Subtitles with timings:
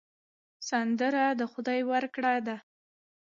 [0.69, 2.57] سندره د خدای ورکړه ده